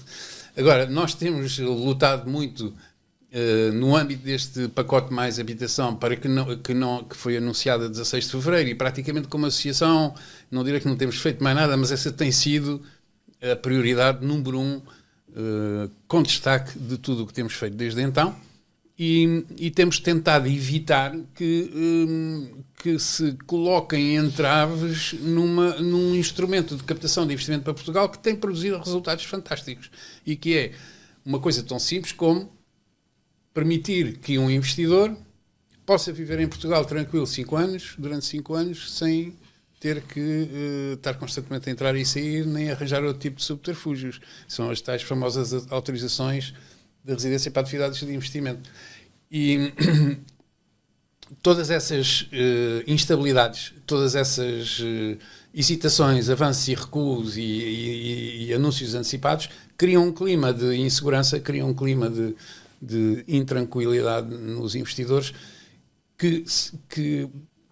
agora, 0.56 0.86
nós 0.86 1.14
temos 1.14 1.58
lutado 1.58 2.30
muito 2.30 2.68
uh, 2.68 3.72
no 3.74 3.94
âmbito 3.94 4.24
deste 4.24 4.66
pacote 4.68 5.12
mais 5.12 5.38
habitação 5.38 5.94
para 5.94 6.16
que, 6.16 6.26
não, 6.26 6.56
que, 6.56 6.72
não, 6.72 7.04
que 7.04 7.16
foi 7.16 7.36
anunciado 7.36 7.84
a 7.84 7.88
16 7.88 8.24
de 8.24 8.30
fevereiro 8.30 8.70
e 8.70 8.74
praticamente 8.74 9.28
como 9.28 9.44
associação, 9.44 10.14
não 10.50 10.64
direi 10.64 10.80
que 10.80 10.88
não 10.88 10.96
temos 10.96 11.18
feito 11.18 11.44
mais 11.44 11.54
nada, 11.54 11.76
mas 11.76 11.92
essa 11.92 12.10
tem 12.10 12.32
sido 12.32 12.82
a 13.42 13.54
prioridade 13.54 14.24
número 14.24 14.58
um 14.58 14.80
uh, 15.36 15.90
com 16.08 16.22
destaque 16.22 16.78
de 16.78 16.98
tudo 16.98 17.22
o 17.22 17.26
que 17.26 17.34
temos 17.34 17.52
feito 17.54 17.76
desde 17.76 18.00
então. 18.00 18.34
e, 18.98 19.44
e, 19.58 19.70
temos 19.70 20.00
tentado 20.00 20.48
evitar 20.48 21.14
que, 21.34 21.70
um, 21.74 22.62
que 22.82 22.98
se 22.98 23.36
coloquem 23.46 24.16
entraves 24.16 25.12
numa, 25.20 25.76
num 25.76 26.14
instrumento 26.14 26.76
de 26.76 26.82
captação 26.82 27.26
de 27.26 27.34
investimento 27.34 27.64
para 27.64 27.74
Portugal 27.74 28.08
que 28.08 28.18
tem 28.18 28.34
produzido 28.34 28.78
resultados 28.78 29.24
fantásticos 29.24 29.90
e 30.24 30.34
que 30.34 30.56
é 30.56 30.72
uma 31.24 31.38
coisa 31.38 31.62
tão 31.62 31.78
simples 31.78 32.12
como 32.12 32.50
permitir 33.52 34.18
que 34.18 34.38
um 34.38 34.50
investidor 34.50 35.14
possa 35.84 36.12
viver 36.12 36.40
em 36.40 36.48
Portugal 36.48 36.84
tranquilo 36.84 37.26
5 37.26 37.56
anos, 37.56 37.94
durante 37.98 38.24
5 38.26 38.54
anos, 38.54 38.96
sem 38.96 39.34
ter 39.78 40.00
que 40.02 40.20
uh, 40.20 40.94
estar 40.94 41.14
constantemente 41.14 41.68
a 41.68 41.72
entrar 41.72 41.94
e 41.96 42.04
sair, 42.04 42.46
nem 42.46 42.70
arranjar 42.70 43.04
outro 43.04 43.20
tipo 43.20 43.36
de 43.36 43.44
subterfúgios. 43.44 44.20
São 44.48 44.70
as 44.70 44.80
tais 44.80 45.02
famosas 45.02 45.70
autorizações 45.70 46.54
de 47.04 47.12
residência 47.12 47.50
para 47.50 47.62
atividades 47.62 48.00
de 48.00 48.12
investimento. 48.12 48.68
E 49.30 49.72
todas 51.42 51.70
essas 51.70 52.22
uh, 52.22 52.82
instabilidades, 52.86 53.74
todas 53.86 54.14
essas 54.14 54.78
uh, 54.80 55.18
hesitações, 55.54 56.30
avanços 56.30 56.68
e 56.68 56.74
recuos 56.74 57.36
e, 57.36 57.40
e, 57.40 58.46
e, 58.46 58.54
anúncios 58.54 58.94
antecipados 58.94 59.48
criam 59.76 60.06
um 60.06 60.12
clima 60.12 60.52
de 60.52 60.74
insegurança, 60.76 61.40
criam 61.40 61.70
um 61.70 61.74
clima 61.74 62.10
de, 62.10 62.34
de 62.80 63.24
intranquilidade 63.26 64.28
nos 64.28 64.74
investidores 64.74 65.32
que, 66.18 66.44
que 66.88 67.28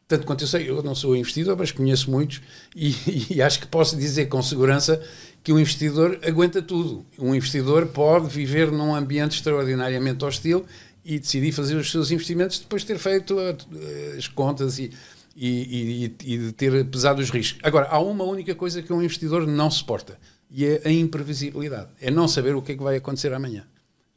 tanto 0.07 0.27
quanto 0.27 0.45
eu 0.45 0.49
sei, 0.49 0.69
eu 0.69 0.83
não 0.83 0.95
sou 0.95 1.17
investidor, 1.17 1.57
mas 1.57 1.73
conheço 1.73 2.11
muitos 2.11 2.41
e, 2.75 2.95
e, 3.37 3.43
acho 3.43 3.61
que 3.61 3.67
posso 3.67 3.97
dizer 3.97 4.27
com 4.27 4.43
segurança 4.43 5.03
que 5.43 5.53
um 5.53 5.59
investidor 5.59 6.19
aguenta 6.23 6.61
tudo. 6.61 7.05
Um 7.19 7.35
investidor 7.35 7.87
pode 7.87 8.29
viver 8.29 8.71
num 8.71 8.95
ambiente 8.95 9.33
extraordinariamente 9.37 10.25
hostil 10.25 10.65
e 11.05 11.19
decidir 11.19 11.53
fazer 11.53 11.77
os 11.77 11.91
seus 11.91 12.11
investimentos 12.11 12.59
depois 12.59 12.83
de 12.83 12.89
ter 12.89 12.99
feito 12.99 13.39
eh, 13.39 14.15
as 14.17 14.27
contas 14.27 14.79
e, 14.79 14.91
e, 15.37 16.13
e, 16.25 16.39
de 16.39 16.53
ter 16.53 16.85
pesado 16.87 17.21
os 17.21 17.31
riscos. 17.31 17.61
Agora, 17.63 17.89
há 17.89 17.99
uma 17.99 18.25
única 18.25 18.55
coisa 18.55 18.83
que 18.83 18.93
um 18.93 19.03
investidor 19.03 19.47
não 19.47 19.71
suporta 19.71 20.19
e 20.51 20.65
é 20.65 20.83
a 20.85 20.91
imprevisibilidade. 20.91 21.89
É 22.01 22.11
não 22.11 22.27
saber 22.29 22.55
o 22.55 22.63
que 22.63 22.73
é 22.73 22.77
que 22.77 22.83
vai 22.83 22.97
acontecer 22.97 23.33
amanhã. 23.33 23.67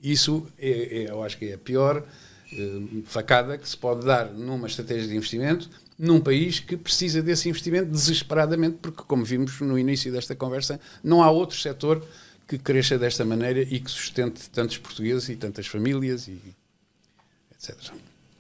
Isso, 0.01 0.47
é, 0.57 0.69
é 0.69 1.11
eu 1.11 1.23
acho 1.23 1.37
que 1.37 1.45
é 1.45 1.53
a 1.55 1.57
pior 1.57 2.05
facada 3.05 3.57
que 3.57 3.67
se 3.67 3.75
pode 3.75 4.05
dar 4.05 4.31
numa 4.31 4.67
estratégia 4.67 5.07
de 5.07 5.15
investimento 5.15 5.69
num 5.97 6.19
país 6.21 6.59
que 6.59 6.77
precisa 6.77 7.21
desse 7.21 7.49
investimento 7.49 7.89
desesperadamente, 7.89 8.77
porque, 8.81 9.03
como 9.03 9.25
vimos 9.25 9.59
no 9.61 9.79
início 9.79 10.11
desta 10.11 10.35
conversa, 10.35 10.79
não 11.03 11.23
há 11.23 11.31
outro 11.31 11.57
setor 11.57 12.05
que 12.47 12.57
cresça 12.57 12.97
desta 12.97 13.25
maneira 13.25 13.61
e 13.61 13.79
que 13.79 13.89
sustente 13.89 14.49
tantos 14.49 14.77
portugueses 14.77 15.27
e 15.29 15.35
tantas 15.35 15.65
famílias 15.67 16.27
e 16.27 16.39
etc. 17.55 17.75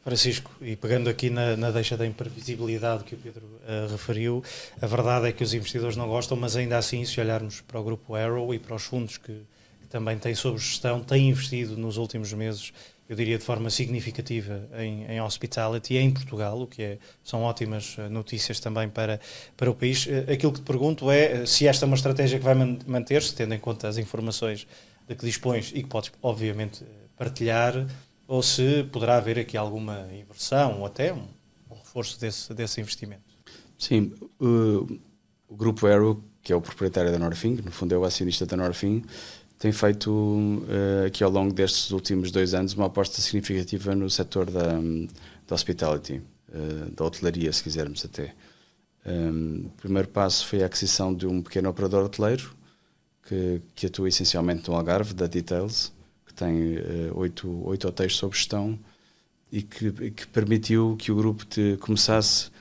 Francisco, 0.03 0.51
e 0.61 0.77
pegando 0.77 1.09
aqui 1.09 1.29
na, 1.29 1.57
na 1.57 1.69
deixa 1.69 1.97
da 1.97 2.05
imprevisibilidade 2.05 3.03
que 3.03 3.15
o 3.15 3.17
Pedro 3.17 3.43
uh, 3.43 3.91
referiu, 3.91 4.41
a 4.81 4.87
verdade 4.87 5.27
é 5.27 5.31
que 5.33 5.43
os 5.43 5.53
investidores 5.53 5.97
não 5.97 6.07
gostam, 6.07 6.37
mas 6.37 6.55
ainda 6.55 6.77
assim, 6.77 7.03
se 7.03 7.19
olharmos 7.19 7.59
para 7.59 7.77
o 7.77 7.83
grupo 7.83 8.15
Arrow 8.15 8.53
e 8.53 8.59
para 8.59 8.73
os 8.73 8.83
fundos 8.83 9.17
que, 9.17 9.33
que 9.33 9.87
também 9.89 10.17
têm 10.17 10.33
sob 10.33 10.57
gestão, 10.57 11.03
têm 11.03 11.27
investido 11.27 11.75
nos 11.75 11.97
últimos 11.97 12.31
meses 12.31 12.71
eu 13.09 13.15
diria 13.15 13.37
de 13.37 13.43
forma 13.43 13.69
significativa 13.69 14.67
em, 14.77 15.05
em 15.05 15.21
hospitality 15.21 15.95
em 15.95 16.11
Portugal, 16.11 16.61
o 16.61 16.67
que 16.67 16.81
é, 16.81 16.97
são 17.23 17.41
ótimas 17.43 17.95
eh, 17.97 18.09
notícias 18.09 18.59
também 18.59 18.89
para, 18.89 19.19
para 19.55 19.71
o 19.71 19.75
país. 19.75 20.07
Eh, 20.07 20.33
aquilo 20.33 20.51
que 20.51 20.59
te 20.59 20.65
pergunto 20.65 21.09
é 21.09 21.43
eh, 21.43 21.45
se 21.45 21.65
esta 21.67 21.85
é 21.85 21.87
uma 21.87 21.95
estratégia 21.95 22.37
que 22.37 22.43
vai 22.43 22.55
manter-se, 22.85 23.33
tendo 23.33 23.53
em 23.53 23.59
conta 23.59 23.87
as 23.87 23.97
informações 23.97 24.67
de 25.07 25.15
que 25.15 25.25
dispões 25.25 25.71
e 25.73 25.83
que 25.83 25.87
podes, 25.87 26.11
obviamente, 26.21 26.83
partilhar, 27.15 27.87
ou 28.27 28.43
se 28.43 28.83
poderá 28.91 29.15
haver 29.15 29.39
aqui 29.39 29.55
alguma 29.55 30.05
inversão 30.11 30.81
ou 30.81 30.85
até 30.85 31.13
um, 31.13 31.27
um 31.71 31.75
reforço 31.75 32.19
desse, 32.19 32.53
desse 32.53 32.81
investimento. 32.81 33.23
Sim, 33.77 34.11
o, 34.37 34.99
o 35.47 35.55
Grupo 35.55 35.87
Aero, 35.87 36.21
que 36.43 36.51
é 36.51 36.55
o 36.55 36.59
proprietário 36.59 37.09
da 37.09 37.17
Norfin, 37.17 37.55
no 37.63 37.71
fundo 37.71 37.95
é 37.95 37.97
o 37.97 38.03
acionista 38.03 38.45
da 38.45 38.57
Norfin, 38.57 39.03
tem 39.59 39.71
feito 39.71 40.11
uh, 40.11 41.07
aqui 41.07 41.23
ao 41.23 41.31
longo 41.31 41.51
destes 41.51 41.91
últimos 41.91 42.31
dois 42.31 42.53
anos 42.53 42.73
uma 42.73 42.85
aposta 42.85 43.19
significativa 43.21 43.95
no 43.95 44.09
setor 44.09 44.49
da, 44.51 44.73
da 45.47 45.55
hospitality, 45.55 46.21
uh, 46.49 46.91
da 46.91 47.05
hotelaria, 47.05 47.51
se 47.51 47.63
quisermos 47.63 48.05
até. 48.05 48.35
Um, 49.05 49.65
o 49.65 49.69
primeiro 49.77 50.07
passo 50.09 50.45
foi 50.45 50.61
a 50.61 50.67
aquisição 50.67 51.13
de 51.13 51.25
um 51.25 51.41
pequeno 51.41 51.69
operador 51.69 52.05
hoteleiro 52.05 52.53
que, 53.23 53.61
que 53.73 53.87
atua 53.87 54.09
essencialmente 54.09 54.69
no 54.69 54.75
Algarve, 54.75 55.13
da 55.13 55.27
Details, 55.27 55.91
que 56.25 56.33
tem 56.33 56.77
uh, 56.77 57.17
oito, 57.17 57.49
oito 57.65 57.87
hotéis 57.87 58.15
sob 58.15 58.35
gestão 58.35 58.77
e 59.51 59.63
que, 59.63 60.11
que 60.11 60.27
permitiu 60.27 60.95
que 60.99 61.11
o 61.11 61.15
grupo 61.15 61.45
te, 61.45 61.77
começasse 61.79 62.51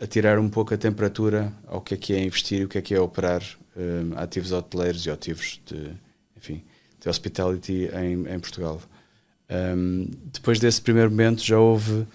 a 0.00 0.06
tirar 0.06 0.38
um 0.38 0.48
pouco 0.48 0.72
a 0.72 0.78
temperatura 0.78 1.52
ao 1.66 1.82
que 1.82 1.92
é 1.92 1.96
que 1.98 2.14
é 2.14 2.24
investir 2.24 2.60
e 2.62 2.64
o 2.64 2.68
que 2.68 2.78
é 2.78 2.80
que 2.80 2.94
é 2.94 2.98
operar 2.98 3.42
um, 3.76 4.18
ativos 4.18 4.52
hoteleiros 4.52 5.06
e 5.06 5.10
ativos 5.10 5.60
de, 5.66 5.92
enfim, 6.36 6.62
de 7.00 7.08
hospitality 7.08 7.88
em, 7.94 8.34
em 8.34 8.40
Portugal. 8.40 8.80
Um, 9.50 10.08
depois 10.32 10.60
desse 10.60 10.80
primeiro 10.80 11.10
momento 11.10 11.42
já 11.44 11.58
houve 11.58 12.06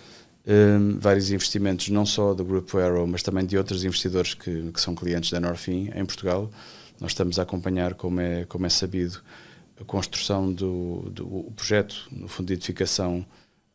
um, 0.48 0.98
vários 1.00 1.32
investimentos, 1.32 1.90
não 1.90 2.06
só 2.06 2.34
do 2.34 2.46
Grupo 2.46 2.78
Aero, 2.78 3.06
mas 3.08 3.24
também 3.24 3.46
de 3.46 3.58
outros 3.58 3.84
investidores 3.84 4.34
que, 4.34 4.72
que 4.72 4.80
são 4.80 4.96
clientes 4.96 5.32
da 5.32 5.40
Norfin 5.40 5.90
em 5.94 6.06
Portugal. 6.06 6.50
Nós 7.00 7.12
estamos 7.12 7.40
a 7.40 7.44
acompanhar, 7.44 7.94
como 7.96 8.22
é, 8.22 8.46
como 8.46 8.66
é 8.66 8.70
sabido, 8.70 9.22
a 9.80 9.84
construção 9.84 10.54
do, 10.54 11.10
do 11.12 11.52
projeto, 11.56 12.08
no 12.12 12.28
fundo 12.28 12.48
de 12.48 12.54
edificação 12.54 13.26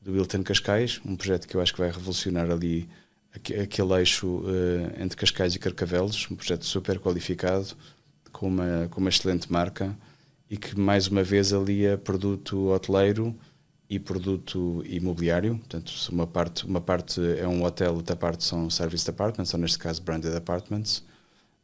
do 0.00 0.12
Wilton 0.12 0.42
Cascais, 0.42 1.00
um 1.04 1.14
projeto 1.14 1.46
que 1.46 1.54
eu 1.54 1.60
acho 1.60 1.74
que 1.74 1.80
vai 1.80 1.90
revolucionar 1.90 2.50
ali 2.50 2.88
aquele 3.34 3.94
eixo 3.94 4.26
uh, 4.26 5.02
entre 5.02 5.16
Cascais 5.16 5.54
e 5.54 5.58
Carcavelos, 5.58 6.26
um 6.30 6.36
projeto 6.36 6.64
super 6.64 6.98
qualificado, 6.98 7.68
com 8.32 8.48
uma, 8.48 8.88
com 8.90 9.00
uma 9.00 9.10
excelente 9.10 9.50
marca 9.50 9.96
e 10.48 10.56
que 10.56 10.78
mais 10.78 11.06
uma 11.06 11.22
vez 11.22 11.52
alia 11.52 11.96
produto 11.96 12.68
hoteleiro 12.70 13.36
e 13.88 13.98
produto 13.98 14.82
imobiliário. 14.86 15.58
Portanto, 15.58 15.92
uma 16.10 16.26
parte, 16.26 16.66
uma 16.66 16.80
parte 16.80 17.20
é 17.38 17.46
um 17.46 17.62
hotel, 17.64 17.94
outra 17.94 18.16
parte 18.16 18.44
são 18.44 18.68
service 18.68 19.08
apartments, 19.08 19.54
ou 19.54 19.60
neste 19.60 19.78
caso 19.78 20.02
branded 20.02 20.34
apartments, 20.34 20.98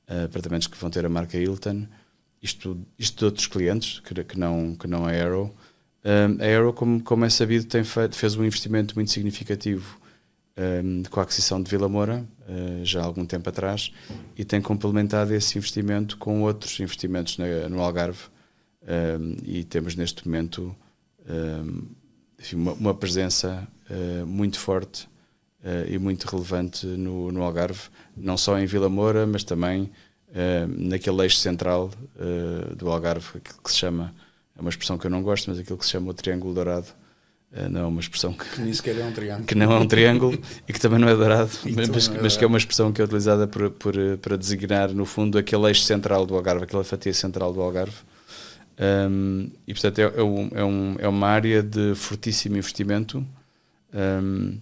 uh, 0.08 0.24
apartamentos 0.24 0.68
que 0.68 0.76
vão 0.76 0.90
ter 0.90 1.04
a 1.04 1.08
marca 1.08 1.36
Hilton. 1.36 1.86
Isto, 2.40 2.78
isto 2.98 3.18
de 3.18 3.24
outros 3.24 3.46
clientes, 3.48 4.00
que, 4.00 4.22
que, 4.22 4.38
não, 4.38 4.76
que 4.76 4.86
não 4.86 5.04
a 5.04 5.10
Aero. 5.10 5.54
Uh, 6.04 6.40
a 6.40 6.44
Aero, 6.44 6.72
como, 6.72 7.02
como 7.02 7.24
é 7.24 7.28
sabido, 7.28 7.66
tem 7.66 7.82
fez 7.84 8.36
um 8.36 8.44
investimento 8.44 8.94
muito 8.94 9.10
significativo 9.10 9.98
um, 10.56 11.02
com 11.10 11.20
a 11.20 11.22
aquisição 11.22 11.62
de 11.62 11.70
Vila 11.70 11.88
Moura, 11.88 12.26
uh, 12.48 12.84
já 12.84 13.02
há 13.02 13.04
algum 13.04 13.26
tempo 13.26 13.48
atrás, 13.48 13.92
e 14.36 14.44
tem 14.44 14.60
complementado 14.60 15.34
esse 15.34 15.58
investimento 15.58 16.16
com 16.16 16.42
outros 16.42 16.78
investimentos 16.80 17.36
na, 17.38 17.68
no 17.68 17.80
Algarve. 17.80 18.24
Um, 18.82 19.36
e 19.44 19.64
temos 19.64 19.96
neste 19.96 20.26
momento 20.26 20.74
um, 21.28 21.82
enfim, 22.38 22.56
uma, 22.56 22.72
uma, 22.74 22.94
presença 22.94 23.66
uh, 23.90 24.24
muito 24.24 24.60
forte 24.60 25.08
uh, 25.64 25.90
e 25.90 25.98
muito 25.98 26.24
relevante 26.24 26.86
no, 26.86 27.32
no, 27.32 27.42
Algarve, 27.42 27.88
não 28.16 28.36
só 28.36 28.56
em 28.58 28.64
Vila 28.64 28.88
Moura, 28.88 29.26
mas 29.26 29.44
também 29.44 29.90
naquele 30.68 31.22
eixo 31.22 31.38
central 31.38 31.90
do 32.76 32.90
Algarve, 32.90 33.40
que, 33.40 33.54
que 33.62 33.70
se 33.70 33.78
chama, 33.78 34.12
é 34.54 34.60
uma 34.60 34.68
expressão 34.68 34.98
que 34.98 35.06
eu 35.06 35.10
não 35.10 35.22
gosto, 35.22 35.48
mas 35.48 35.58
aquilo 35.58 35.78
que 35.78 35.86
se 35.86 35.92
chama 35.92 36.10
o 36.10 36.14
Triângulo 36.14 36.52
Dourado 36.52 36.88
não 37.70 37.80
é 37.80 37.84
uma 37.84 38.00
expressão 38.00 38.32
que, 38.32 38.44
que 38.44 38.60
nem 38.60 38.72
sequer 38.72 38.98
é 38.98 39.04
um 39.04 39.12
triângulo. 39.12 39.46
Que 39.46 39.54
não 39.54 39.72
é 39.72 39.78
um 39.78 39.86
triângulo 39.86 40.38
e 40.68 40.72
que 40.72 40.80
também 40.80 40.98
não 40.98 41.08
é 41.08 41.14
dourado, 41.14 41.50
mas, 41.64 42.08
é 42.08 42.20
mas, 42.20 42.36
que 42.36 42.44
é 42.44 42.46
uma 42.46 42.58
expressão 42.58 42.92
que 42.92 43.00
é 43.00 43.04
utilizada 43.04 43.46
por, 43.46 43.70
por, 43.70 43.94
para 44.20 44.36
designar, 44.36 44.92
no 44.92 45.06
fundo, 45.06 45.38
aquele 45.38 45.66
eixo 45.68 45.82
central 45.82 46.26
do 46.26 46.34
Algarve, 46.34 46.64
aquela 46.64 46.84
fatia 46.84 47.14
central 47.14 47.52
do 47.52 47.60
Algarve. 47.60 47.96
Um, 48.78 49.48
e, 49.66 49.72
portanto, 49.72 49.98
é, 49.98 50.02
é, 50.02 50.22
um, 50.22 50.50
é, 50.54 50.64
um, 50.64 50.96
é 50.98 51.08
uma 51.08 51.28
área 51.28 51.62
de 51.62 51.94
fortíssimo 51.94 52.56
investimento. 52.56 53.26
Um, 53.94 54.58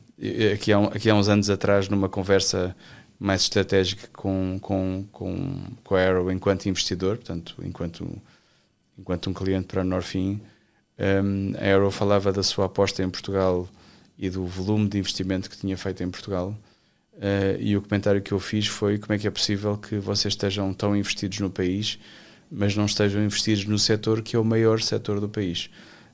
aqui, 0.52 0.72
há, 0.72 0.78
aqui 0.84 1.10
há 1.10 1.14
uns 1.14 1.28
anos 1.28 1.50
atrás, 1.50 1.88
numa 1.88 2.08
conversa 2.08 2.76
mais 3.18 3.42
estratégica 3.42 4.08
com, 4.12 4.58
com, 4.60 5.04
com, 5.10 5.62
com 5.82 5.94
a 5.94 5.98
Aero 5.98 6.30
enquanto 6.30 6.66
investidor, 6.66 7.16
portanto, 7.16 7.56
enquanto, 7.64 8.06
enquanto 8.98 9.30
um 9.30 9.32
cliente 9.32 9.66
para 9.66 9.80
a 9.80 9.84
Norfin, 9.84 10.40
um, 10.98 11.52
a 11.58 11.64
Aero 11.64 11.90
falava 11.90 12.32
da 12.32 12.42
sua 12.42 12.66
aposta 12.66 13.02
em 13.02 13.10
Portugal 13.10 13.68
e 14.18 14.30
do 14.30 14.46
volume 14.46 14.88
de 14.88 14.98
investimento 14.98 15.50
que 15.50 15.56
tinha 15.56 15.76
feito 15.76 16.02
em 16.02 16.10
Portugal. 16.10 16.56
Uh, 17.14 17.60
e 17.60 17.76
o 17.76 17.82
comentário 17.82 18.20
que 18.20 18.32
eu 18.32 18.40
fiz 18.40 18.66
foi 18.66 18.98
como 18.98 19.12
é 19.12 19.18
que 19.18 19.26
é 19.26 19.30
possível 19.30 19.76
que 19.76 19.96
vocês 19.98 20.34
estejam 20.34 20.72
tão 20.72 20.96
investidos 20.96 21.38
no 21.40 21.50
país, 21.50 21.98
mas 22.50 22.76
não 22.76 22.86
estejam 22.86 23.22
investidos 23.22 23.64
no 23.64 23.78
setor 23.78 24.22
que 24.22 24.36
é 24.36 24.38
o 24.38 24.44
maior 24.44 24.80
setor 24.80 25.20
do 25.20 25.28
país. 25.28 25.70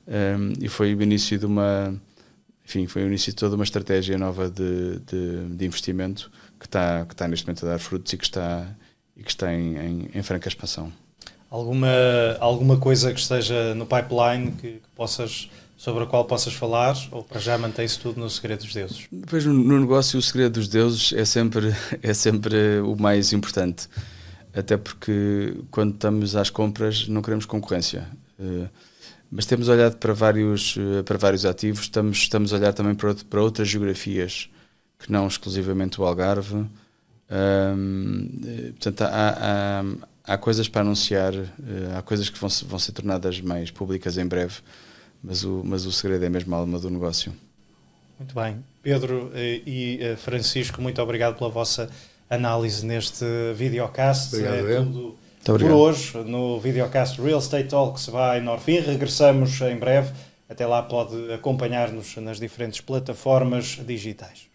Um, 0.07 0.53
e 0.59 0.67
foi 0.67 0.93
o 0.95 1.01
início 1.01 1.37
de 1.37 1.45
uma, 1.45 1.95
enfim, 2.65 2.87
foi 2.87 3.03
o 3.03 3.07
início 3.07 3.31
de 3.31 3.35
toda 3.35 3.55
uma 3.55 3.63
estratégia 3.63 4.17
nova 4.17 4.49
de, 4.49 4.99
de, 4.99 5.55
de 5.55 5.65
investimento 5.65 6.31
que 6.59 6.65
está, 6.65 7.05
que 7.05 7.13
está 7.13 7.27
neste 7.27 7.45
momento 7.45 7.65
a 7.65 7.69
dar 7.69 7.79
frutos 7.79 8.13
e 8.13 8.17
que 8.17 8.23
está, 8.23 8.75
e 9.15 9.23
que 9.23 9.29
está 9.29 9.53
em, 9.53 9.77
em, 9.77 10.09
em 10.13 10.23
franca 10.23 10.47
expansão. 10.47 10.91
Alguma, 11.51 11.89
alguma 12.39 12.77
coisa 12.77 13.13
que 13.13 13.19
esteja 13.19 13.75
no 13.75 13.85
pipeline 13.85 14.53
que, 14.53 14.71
que 14.71 14.89
possas 14.95 15.49
sobre 15.75 16.03
a 16.03 16.05
qual 16.05 16.23
possas 16.23 16.53
falar 16.53 16.95
ou 17.11 17.23
para 17.23 17.41
já 17.41 17.57
mantém-se 17.57 17.99
tudo 17.99 18.21
no 18.21 18.29
segredo 18.29 18.63
dos 18.63 18.73
deuses? 18.73 19.07
Depois 19.11 19.43
no 19.43 19.79
negócio 19.79 20.17
o 20.17 20.21
segredo 20.21 20.53
dos 20.53 20.69
deuses 20.69 21.11
é 21.11 21.25
sempre, 21.25 21.75
é 22.01 22.13
sempre 22.13 22.79
o 22.79 22.95
mais 22.95 23.33
importante, 23.33 23.89
até 24.53 24.77
porque 24.77 25.57
quando 25.71 25.95
estamos 25.95 26.35
às 26.37 26.49
compras 26.49 27.07
não 27.07 27.21
queremos 27.21 27.45
concorrência. 27.45 28.07
Uh, 28.39 28.69
mas 29.29 29.45
temos 29.45 29.67
olhado 29.67 29.97
para 29.97 30.13
vários, 30.13 30.77
uh, 30.77 31.03
para 31.03 31.17
vários 31.17 31.45
ativos, 31.45 31.81
estamos, 31.81 32.17
estamos 32.19 32.53
a 32.53 32.57
olhar 32.57 32.73
também 32.73 32.95
para, 32.95 33.13
para 33.15 33.41
outras 33.41 33.67
geografias 33.67 34.49
que 34.99 35.11
não 35.11 35.27
exclusivamente 35.27 35.99
o 35.99 36.05
Algarve. 36.05 36.63
Um, 37.31 38.29
portanto, 38.73 39.01
há, 39.01 39.37
há, 39.39 39.83
há, 40.23 40.37
coisas 40.37 40.67
para 40.67 40.81
anunciar, 40.81 41.33
uh, 41.33 41.97
há 41.97 42.01
coisas 42.01 42.29
que 42.29 42.39
vão, 42.39 42.49
vão 42.67 42.79
ser 42.79 42.91
tornadas 42.91 43.39
mais 43.41 43.71
públicas 43.71 44.17
em 44.17 44.25
breve 44.25 44.61
mas 45.23 45.43
o, 45.43 45.61
mas 45.63 45.85
o 45.85 45.91
segredo 45.91 46.25
é 46.25 46.29
mesmo 46.29 46.53
a 46.55 46.59
alma 46.59 46.79
do 46.79 46.89
negócio. 46.89 47.33
Muito 48.17 48.33
bem. 48.33 48.63
Pedro 48.81 49.31
eh, 49.33 49.61
e 49.65 49.99
eh, 50.01 50.15
Francisco, 50.15 50.81
muito 50.81 51.01
obrigado 51.01 51.37
pela 51.37 51.49
vossa 51.49 51.89
análise 52.29 52.85
neste 52.85 53.25
videocast. 53.55 54.33
Obrigado, 54.33 54.69
é 54.69 54.75
tudo 54.77 55.17
por 55.43 55.71
hoje 55.71 56.17
no 56.19 56.59
videocast 56.59 57.19
Real 57.19 57.39
Estate 57.39 57.67
Talks 57.69 58.07
by 58.07 58.41
Norfin. 58.43 58.79
Regressamos 58.79 59.59
em 59.61 59.77
breve. 59.77 60.11
Até 60.49 60.65
lá 60.67 60.83
pode 60.83 61.31
acompanhar-nos 61.31 62.17
nas 62.17 62.39
diferentes 62.39 62.81
plataformas 62.81 63.79
digitais. 63.85 64.50